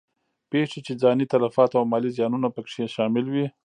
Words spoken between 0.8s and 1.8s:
چې ځاني تلفات